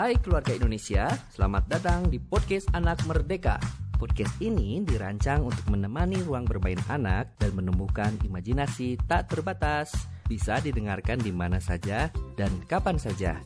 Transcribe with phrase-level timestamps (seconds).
[0.00, 3.60] Hai keluarga Indonesia, selamat datang di podcast Anak Merdeka.
[4.00, 9.92] Podcast ini dirancang untuk menemani ruang bermain anak dan menumbuhkan imajinasi tak terbatas.
[10.24, 13.44] Bisa didengarkan di mana saja dan kapan saja.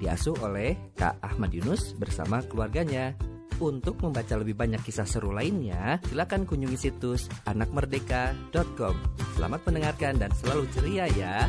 [0.00, 3.12] Diasuh oleh Kak Ahmad Yunus bersama keluarganya.
[3.60, 8.96] Untuk membaca lebih banyak kisah seru lainnya, silakan kunjungi situs anakmerdeka.com.
[9.36, 11.44] Selamat mendengarkan dan selalu ceria ya.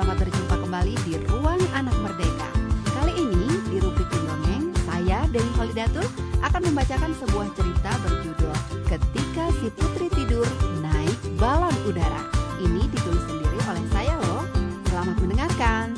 [0.00, 2.48] Selamat berjumpa kembali di Ruang Anak Merdeka.
[2.88, 6.08] Kali ini di rubrik dongeng, saya Dewi Holidatul
[6.40, 8.56] akan membacakan sebuah cerita berjudul
[8.88, 10.48] Ketika si Putri Tidur
[10.80, 12.24] Naik Balon Udara.
[12.64, 14.48] Ini ditulis sendiri oleh saya loh.
[14.88, 15.92] Selamat mendengarkan.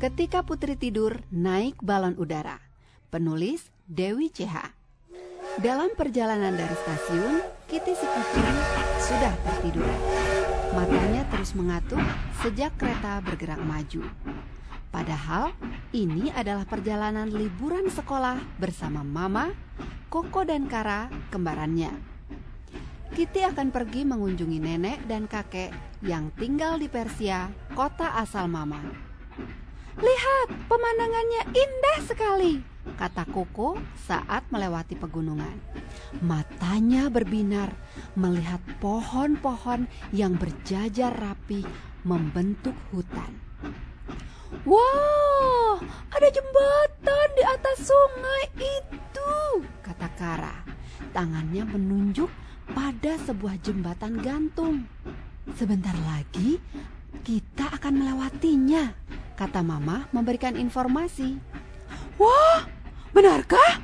[0.00, 2.56] Ketika Putri Tidur Naik Balon Udara.
[3.12, 4.64] Penulis Dewi CH.
[5.60, 8.48] Dalam perjalanan dari stasiun, Kitty si Putri
[9.04, 10.29] sudah tertidur.
[10.70, 11.98] Matanya terus mengatuk
[12.46, 14.06] sejak kereta bergerak maju.
[14.94, 15.50] Padahal
[15.90, 19.50] ini adalah perjalanan liburan sekolah bersama Mama,
[20.06, 21.90] Koko dan Kara, kembarannya.
[23.10, 25.74] Kitty akan pergi mengunjungi nenek dan kakek
[26.06, 28.78] yang tinggal di Persia, kota asal Mama.
[29.98, 32.62] Lihat, pemandangannya indah sekali,
[32.98, 35.58] kata Koko saat melewati pegunungan.
[36.24, 37.74] Matanya berbinar
[38.16, 41.62] melihat pohon-pohon yang berjajar rapi
[42.02, 43.36] membentuk hutan.
[44.66, 45.78] Wow,
[46.10, 49.32] ada jembatan di atas sungai itu,
[49.80, 50.56] kata Kara.
[51.14, 52.28] Tangannya menunjuk
[52.70, 54.86] pada sebuah jembatan gantung.
[55.54, 56.58] Sebentar lagi
[57.22, 58.94] kita akan melewatinya,
[59.34, 61.38] kata Mama memberikan informasi.
[62.20, 62.68] Wah,
[63.10, 63.82] benarkah?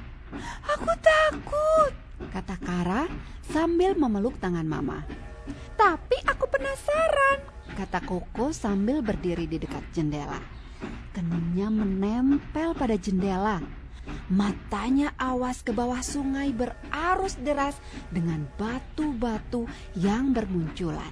[0.76, 1.92] Aku takut,
[2.34, 3.06] kata Kara
[3.46, 5.06] sambil memeluk tangan Mama.
[5.76, 7.38] Tapi aku penasaran,
[7.78, 10.40] kata Koko sambil berdiri di dekat jendela.
[11.14, 13.62] Keningnya menempel pada jendela.
[14.26, 17.78] Matanya awas ke bawah sungai berarus deras
[18.10, 19.66] dengan batu-batu
[19.98, 21.10] yang bermunculan.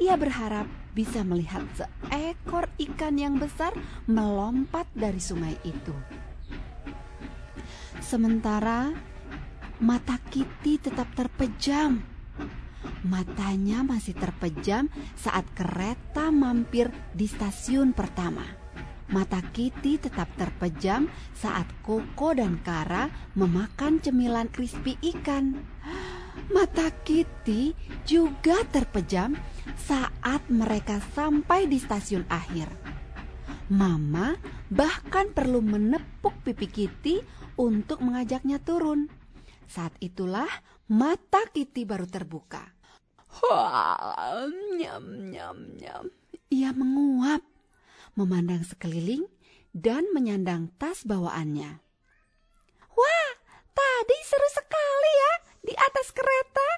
[0.00, 3.74] Ia berharap bisa melihat seekor ikan yang besar
[4.06, 5.94] melompat dari sungai itu.
[8.10, 8.90] Sementara
[9.78, 12.02] mata Kitty tetap terpejam.
[13.06, 18.42] Matanya masih terpejam saat kereta mampir di stasiun pertama.
[19.14, 21.06] Mata Kitty tetap terpejam
[21.38, 23.06] saat Koko dan Kara
[23.38, 25.62] memakan cemilan crispy ikan.
[26.50, 29.38] Mata Kitty juga terpejam
[29.78, 32.66] saat mereka sampai di stasiun akhir.
[33.70, 34.34] Mama
[34.70, 37.16] bahkan perlu menepuk pipi Kitty
[37.58, 39.10] untuk mengajaknya turun.
[39.66, 40.48] Saat itulah
[40.86, 42.62] mata Kitty baru terbuka.
[43.46, 44.46] Wah,
[44.78, 46.04] nyam nyam nyam.
[46.50, 47.42] Ia menguap,
[48.18, 49.22] memandang sekeliling
[49.70, 51.78] dan menyandang tas bawaannya.
[52.90, 53.30] Wah,
[53.70, 55.32] tadi seru sekali ya
[55.62, 56.68] di atas kereta,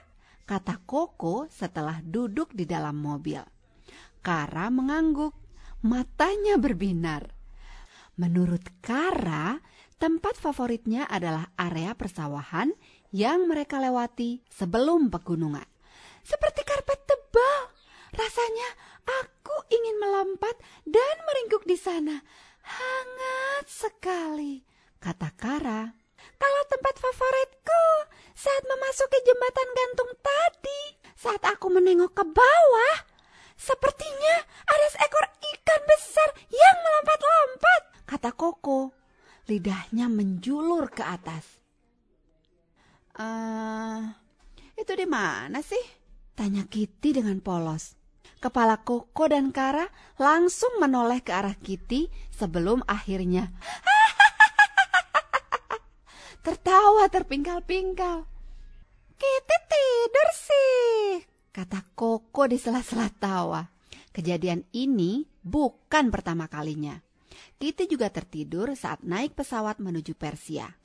[0.44, 3.40] kata Koko setelah duduk di dalam mobil.
[4.20, 5.32] Kara mengangguk,
[5.80, 7.41] matanya berbinar.
[8.20, 9.56] Menurut Kara,
[9.96, 12.74] tempat favoritnya adalah area persawahan
[13.12, 15.64] yang mereka lewati sebelum pegunungan.
[16.22, 17.60] Seperti karpet tebal,
[18.14, 18.68] rasanya
[19.02, 20.54] aku ingin melompat
[20.86, 22.20] dan meringkuk di sana.
[22.62, 24.62] Hangat sekali,
[25.02, 26.02] kata Kara.
[26.38, 27.84] Kalau tempat favoritku
[28.34, 30.82] saat memasuki jembatan gantung tadi,
[31.18, 32.96] saat aku menengok ke bawah,
[33.54, 34.36] sepertinya
[34.66, 38.94] ada seekor ikan besar yang melompat-lompat, kata Koko.
[39.50, 41.44] Lidahnya menjulur ke atas.
[43.16, 44.00] Eh,
[44.76, 45.80] itu di mana sih?
[46.32, 47.96] Tanya Kitty dengan polos.
[48.42, 49.86] Kepala Koko dan Kara
[50.18, 53.52] langsung menoleh ke arah Kitty sebelum akhirnya
[56.46, 58.26] tertawa terpingkal-pingkal.
[59.14, 61.22] Kitty tidur sih,
[61.54, 63.62] kata Koko di sela-sela tawa.
[64.10, 66.98] Kejadian ini bukan pertama kalinya.
[67.62, 70.81] Kitty juga tertidur saat naik pesawat menuju Persia.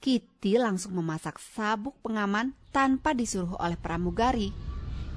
[0.00, 4.48] Kitty langsung memasak sabuk pengaman tanpa disuruh oleh pramugari.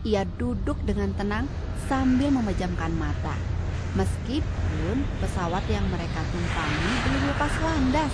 [0.04, 1.48] Ia duduk dengan tenang
[1.88, 3.32] sambil memejamkan mata.
[3.96, 8.14] Meskipun pesawat yang mereka tumpangi belum lepas landas.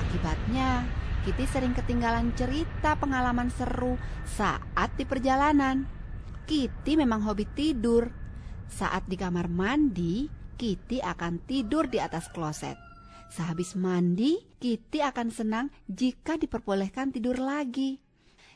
[0.00, 0.88] Akibatnya,
[1.28, 5.84] Kitty sering ketinggalan cerita pengalaman seru saat di perjalanan.
[6.48, 8.08] Kitty memang hobi tidur.
[8.64, 10.24] Saat di kamar mandi,
[10.56, 12.87] Kitty akan tidur di atas kloset.
[13.28, 18.00] Sehabis mandi, Kitty akan senang jika diperbolehkan tidur lagi.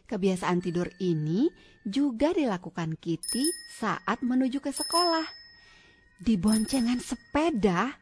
[0.08, 1.48] Kebiasaan tidur ini
[1.84, 3.44] juga dilakukan Kitty
[3.78, 5.24] saat menuju ke sekolah.
[6.20, 7.96] Di boncengan sepeda,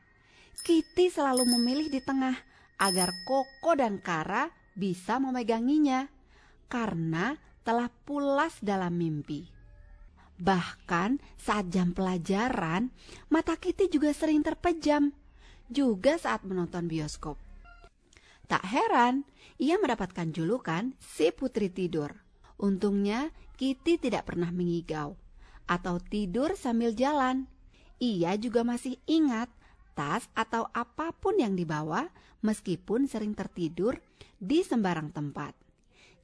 [0.63, 2.37] Kitty selalu memilih di tengah
[2.81, 6.09] agar Koko dan Kara bisa memeganginya
[6.71, 9.45] karena telah pulas dalam mimpi.
[10.41, 12.89] Bahkan saat jam pelajaran,
[13.29, 15.13] mata Kitty juga sering terpejam,
[15.71, 17.39] juga saat menonton bioskop.
[18.51, 19.23] Tak heran,
[19.63, 22.11] ia mendapatkan julukan si putri tidur.
[22.59, 25.15] Untungnya, Kitty tidak pernah mengigau
[25.71, 27.47] atau tidur sambil jalan.
[28.03, 29.47] Ia juga masih ingat
[29.95, 32.11] tas atau apa pun yang dibawa
[32.43, 34.03] meskipun sering tertidur
[34.41, 35.55] di sembarang tempat.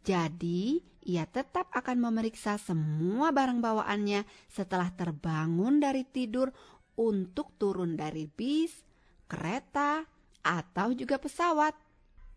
[0.03, 6.51] Jadi, ia tetap akan memeriksa semua barang bawaannya setelah terbangun dari tidur
[6.97, 8.86] untuk turun dari bis,
[9.27, 10.07] kereta,
[10.47, 11.75] atau juga pesawat.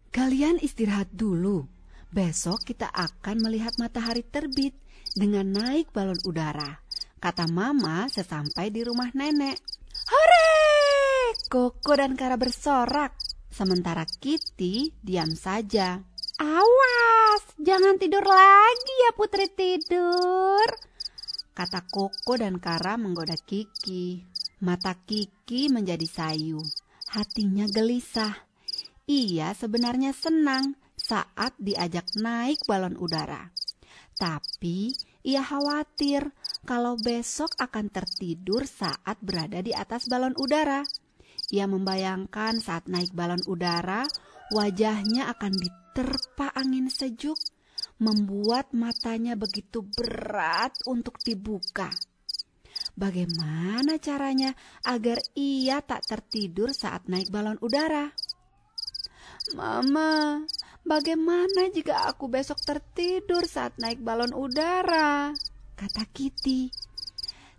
[0.10, 1.70] Kalian istirahat dulu.
[2.10, 4.74] Besok kita akan melihat matahari terbit
[5.14, 6.82] dengan naik balon udara.
[7.22, 9.62] Kata mama sesampai di rumah nenek.
[10.10, 10.50] Hore!
[11.46, 13.14] Koko dan Kara bersorak.
[13.54, 16.02] Sementara Kitty diam saja.
[16.40, 20.66] Awas, jangan tidur lagi ya putri tidur.
[21.54, 24.24] Kata Koko dan Kara menggoda Kiki.
[24.64, 26.64] Mata Kiki menjadi sayu.
[27.10, 28.46] Hatinya gelisah.
[29.10, 33.50] Ia sebenarnya senang saat diajak naik balon udara.
[34.14, 34.94] Tapi
[35.26, 36.30] ia khawatir
[36.70, 40.86] kalau besok akan tertidur saat berada di atas balon udara.
[41.50, 44.06] Ia membayangkan saat naik balon udara,
[44.54, 47.42] wajahnya akan diterpa angin sejuk,
[47.98, 51.90] membuat matanya begitu berat untuk dibuka.
[53.00, 54.51] Bagaimana caranya
[54.84, 58.12] agar ia tak tertidur saat naik balon udara?
[59.56, 60.44] Mama,
[60.84, 65.31] bagaimana jika aku besok tertidur saat naik balon udara?
[65.80, 66.68] Kata Kitty.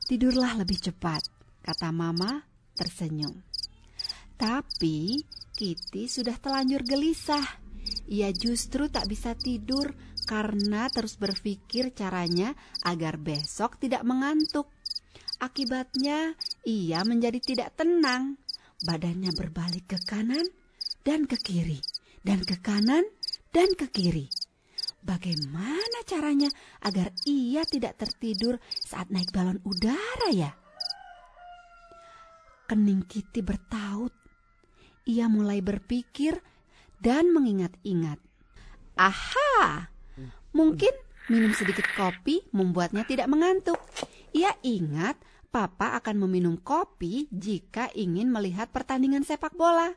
[0.04, 1.24] Tidurlah lebih cepat,
[1.64, 2.44] kata Mama
[2.76, 3.40] tersenyum.
[4.36, 5.24] Tapi
[5.56, 7.64] Kitty sudah telanjur gelisah.
[8.12, 9.96] Ia justru tak bisa tidur
[10.28, 12.52] karena terus berpikir caranya
[12.84, 14.68] agar besok tidak mengantuk.
[15.40, 16.36] Akibatnya,
[16.68, 18.36] ia menjadi tidak tenang.
[18.84, 20.44] Badannya berbalik ke kanan
[21.00, 21.80] dan ke kiri,
[22.20, 23.08] dan ke kanan
[23.48, 24.28] dan ke kiri.
[25.00, 26.52] Bagaimana caranya
[26.84, 30.52] agar ia tidak tertidur saat naik balon udara ya?
[32.68, 34.12] Kening Kitty bertaut.
[35.08, 36.36] Ia mulai berpikir
[37.00, 38.20] dan mengingat-ingat.
[39.00, 39.88] Aha,
[40.52, 40.92] mungkin
[41.30, 43.78] minum sedikit kopi membuatnya tidak mengantuk.
[44.34, 45.14] Ia ingat
[45.54, 49.94] papa akan meminum kopi jika ingin melihat pertandingan sepak bola.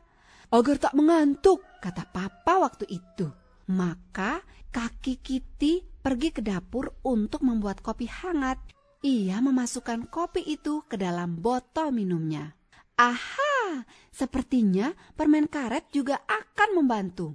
[0.54, 3.26] Agar tak mengantuk, kata papa waktu itu.
[3.74, 8.62] Maka kaki Kitty pergi ke dapur untuk membuat kopi hangat.
[9.02, 12.54] Ia memasukkan kopi itu ke dalam botol minumnya.
[12.94, 13.82] Aha,
[14.14, 17.34] sepertinya permen karet juga akan membantu.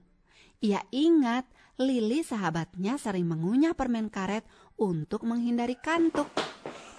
[0.63, 1.43] Ia ingat
[1.79, 4.43] Lili sahabatnya sering mengunyah permen karet
[4.75, 6.27] untuk menghindari kantuk.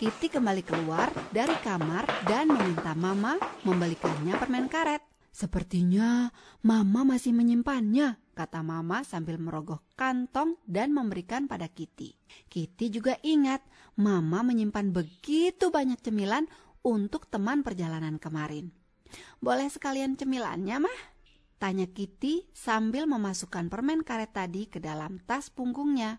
[0.01, 5.05] Kitty kembali keluar dari kamar dan meminta Mama membalikannya permen karet.
[5.29, 6.33] Sepertinya
[6.65, 12.17] Mama masih menyimpannya, kata Mama sambil merogoh kantong dan memberikan pada Kitty.
[12.49, 13.61] Kitty juga ingat
[14.01, 16.49] Mama menyimpan begitu banyak cemilan
[16.81, 18.73] untuk teman perjalanan kemarin.
[19.45, 21.20] Boleh sekalian cemilannya, mah?
[21.61, 26.17] Tanya Kitty sambil memasukkan permen karet tadi ke dalam tas punggungnya.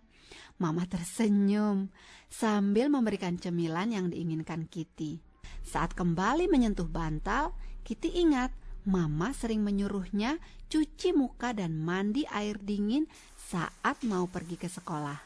[0.61, 1.89] Mama tersenyum
[2.29, 5.17] sambil memberikan cemilan yang diinginkan Kitty.
[5.65, 8.53] Saat kembali menyentuh bantal, Kitty ingat
[8.85, 10.37] Mama sering menyuruhnya
[10.69, 15.17] cuci muka dan mandi air dingin saat mau pergi ke sekolah.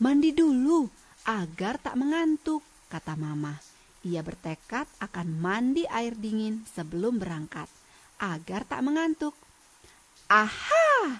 [0.00, 0.88] Mandi dulu
[1.28, 3.52] agar tak mengantuk, kata Mama.
[4.08, 7.68] Ia bertekad akan mandi air dingin sebelum berangkat
[8.22, 9.34] agar tak mengantuk.
[10.30, 11.18] Aha,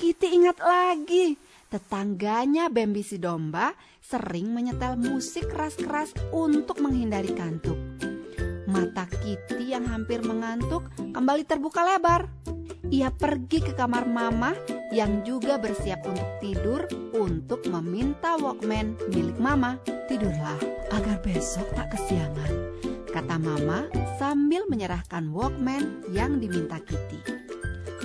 [0.00, 1.36] Kitty ingat lagi.
[1.68, 7.76] Tetangganya Bambi si domba sering menyetel musik keras-keras untuk menghindari kantuk.
[8.64, 12.24] Mata Kitty yang hampir mengantuk kembali terbuka lebar.
[12.88, 14.56] Ia pergi ke kamar Mama
[14.96, 19.76] yang juga bersiap untuk tidur untuk meminta Walkman milik Mama.
[20.08, 20.56] Tidurlah
[20.88, 22.52] agar besok tak kesiangan,
[23.08, 23.88] kata Mama
[24.20, 27.20] sambil menyerahkan Walkman yang diminta Kitty.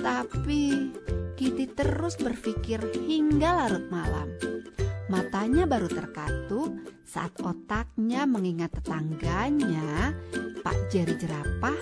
[0.00, 0.92] Tapi
[1.34, 4.28] Kitty terus berpikir hingga larut malam.
[5.08, 6.72] Matanya baru terkatup
[7.04, 10.16] saat otaknya mengingat tetangganya
[10.64, 11.76] Pak Jerry jerapah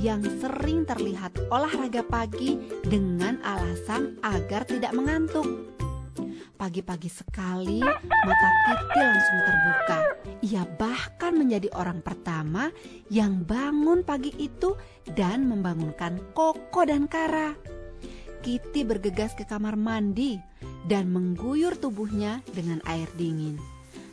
[0.00, 5.71] yang sering terlihat olahraga pagi dengan alasan agar tidak mengantuk.
[6.62, 9.98] Pagi-pagi sekali mata Kitty langsung terbuka.
[10.46, 12.70] Ia bahkan menjadi orang pertama
[13.10, 14.78] yang bangun pagi itu
[15.10, 17.58] dan membangunkan Koko dan Kara.
[18.46, 20.38] Kitty bergegas ke kamar mandi
[20.86, 23.58] dan mengguyur tubuhnya dengan air dingin.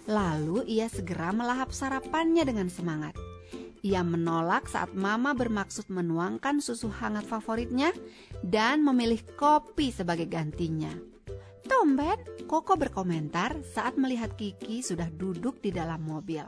[0.09, 3.13] Lalu ia segera melahap sarapannya dengan semangat.
[3.85, 7.93] Ia menolak saat Mama bermaksud menuangkan susu hangat favoritnya
[8.41, 11.08] dan memilih kopi sebagai gantinya.
[11.69, 12.17] Tomben,
[12.49, 16.41] Koko berkomentar saat melihat Kiki sudah duduk di dalam mobil.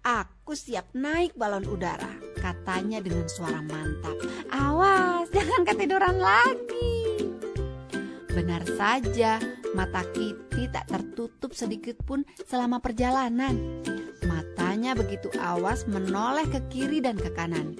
[0.00, 2.08] Aku siap naik balon udara,
[2.40, 4.16] katanya dengan suara mantap.
[4.48, 6.96] Awas, jangan ketiduran lagi.
[8.32, 9.36] Benar saja,
[9.76, 13.84] mata Kitty tak tertutup sedikit pun selama perjalanan.
[14.24, 17.76] Matanya begitu awas menoleh ke kiri dan ke kanan.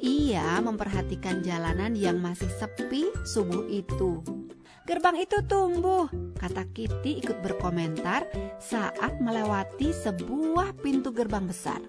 [0.00, 4.24] Ia memperhatikan jalanan yang masih sepi subuh itu.
[4.86, 6.06] Gerbang itu tumbuh,
[6.38, 8.22] kata Kitty ikut berkomentar
[8.62, 11.82] saat melewati sebuah pintu gerbang besar.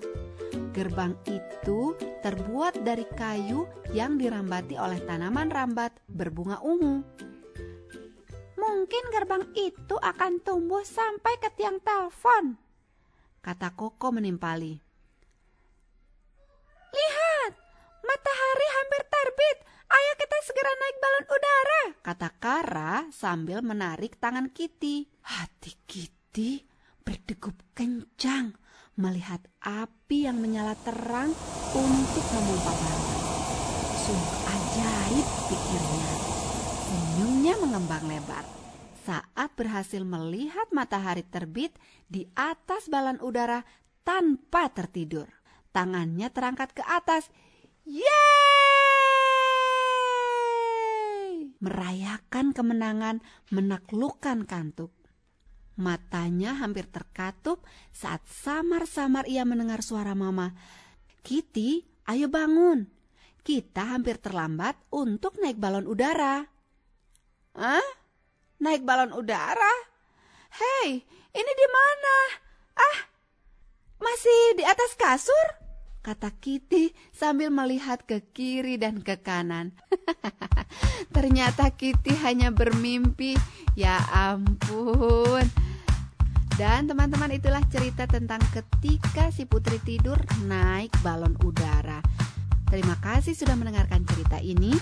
[0.73, 1.93] Gerbang itu
[2.25, 7.05] terbuat dari kayu yang dirambati oleh tanaman rambat berbunga ungu.
[8.57, 12.57] Mungkin gerbang itu akan tumbuh sampai ke tiang telepon,
[13.45, 14.73] kata Koko menimpali.
[16.97, 17.51] Lihat,
[18.01, 19.57] matahari hampir terbit.
[19.87, 25.07] Ayo kita segera naik balon udara, kata Kara sambil menarik tangan Kitty.
[25.23, 26.67] Hati Kitty
[27.07, 28.51] berdegup kencang
[28.99, 31.31] melihat api yang menyala terang
[31.71, 33.19] untuk memompa balon.
[34.03, 36.11] Sungguh ajaib pikirnya.
[36.87, 38.43] Senyumnya mengembang lebar
[39.07, 41.71] saat berhasil melihat matahari terbit
[42.11, 43.63] di atas balon udara
[44.03, 45.31] tanpa tertidur.
[45.71, 47.31] Tangannya terangkat ke atas.
[47.87, 48.96] Yeay!
[51.57, 54.93] Merayakan kemenangan menaklukkan kantuk.
[55.77, 60.53] Matanya hampir terkatup saat samar-samar ia mendengar suara mama.
[61.25, 62.89] Kitty, ayo bangun.
[63.41, 66.45] Kita hampir terlambat untuk naik balon udara.
[67.57, 67.87] Hah?
[68.61, 69.73] Naik balon udara?
[70.57, 72.17] Hei, ini di mana?
[72.77, 72.97] Ah,
[74.01, 75.66] masih di atas kasur?
[76.07, 79.75] Kata Kitty sambil melihat ke kiri dan ke kanan.
[81.15, 83.35] Ternyata Kitty hanya bermimpi.
[83.75, 85.43] Ya ampun.
[86.55, 90.15] Dan teman-teman itulah cerita tentang ketika si putri tidur
[90.47, 91.99] naik balon udara.
[92.71, 94.79] Terima kasih sudah mendengarkan cerita ini.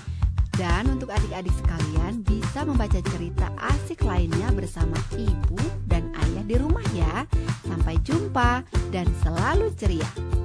[0.53, 5.57] Dan untuk adik-adik sekalian bisa membaca cerita asik lainnya bersama ibu
[5.89, 7.25] dan ayah di rumah ya.
[7.65, 8.61] Sampai jumpa
[8.93, 10.44] dan selalu ceria.